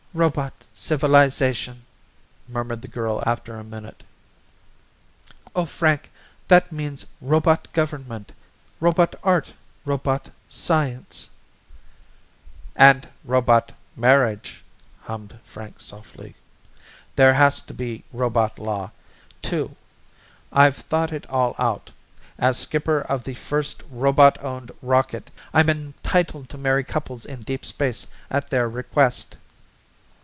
"Robot 0.13 0.65
civilization," 0.73 1.85
murmured 2.45 2.81
the 2.81 2.89
girl 2.89 3.23
after 3.25 3.55
a 3.55 3.63
minute. 3.63 4.03
"Oh, 5.55 5.63
Frank, 5.63 6.11
that 6.49 6.69
means 6.69 7.05
robot 7.21 7.71
government, 7.71 8.33
robot 8.81 9.15
art, 9.23 9.53
robot 9.85 10.29
science..." 10.49 11.29
"And 12.91 13.07
robot 13.23 13.71
marriage," 13.95 14.65
hummed 14.99 15.39
Frank 15.43 15.79
softly. 15.79 16.35
"There 17.15 17.35
has 17.35 17.61
to 17.61 17.73
be 17.73 18.03
robot 18.11 18.59
law, 18.59 18.91
too. 19.41 19.77
I've 20.51 20.75
thought 20.75 21.13
it 21.13 21.25
all 21.29 21.55
out. 21.57 21.89
As 22.37 22.59
skipper 22.59 22.99
of 22.99 23.23
the 23.23 23.33
first 23.35 23.81
robot 23.89 24.43
owned 24.43 24.73
rocket, 24.81 25.31
I'm 25.53 25.69
entitled 25.69 26.49
to 26.49 26.57
marry 26.57 26.83
couples 26.83 27.23
in 27.25 27.43
deep 27.43 27.63
space 27.63 28.07
at 28.29 28.49
their 28.49 28.67
request." 28.67 29.37